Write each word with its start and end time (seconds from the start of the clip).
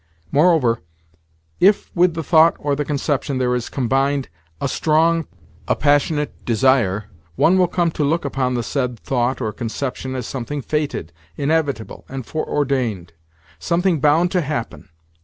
Moreover, 0.31 0.81
if 1.59 1.95
with 1.95 2.15
the 2.15 2.23
thought 2.23 2.55
or 2.57 2.75
the 2.75 2.83
conception 2.83 3.37
there 3.37 3.53
is 3.53 3.69
combined 3.69 4.29
a 4.59 4.67
strong, 4.67 5.27
a 5.67 5.75
passionate, 5.75 6.43
desire, 6.43 7.05
one 7.35 7.55
will 7.59 7.67
come 7.67 7.91
to 7.91 8.03
look 8.03 8.25
upon 8.25 8.55
the 8.55 8.63
said 8.63 8.97
thought 8.99 9.39
or 9.41 9.53
conception 9.53 10.15
as 10.15 10.25
something 10.25 10.63
fated, 10.63 11.13
inevitable, 11.37 12.03
and 12.09 12.25
foreordained—something 12.25 13.99
bound 13.99 14.31
to 14.31 14.41
happen. 14.41 14.89